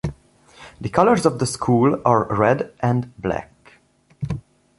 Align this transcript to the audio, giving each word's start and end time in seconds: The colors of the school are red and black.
The 0.81 0.89
colors 0.89 1.27
of 1.27 1.37
the 1.37 1.45
school 1.45 2.01
are 2.03 2.23
red 2.35 2.73
and 2.81 3.15
black. 3.19 3.73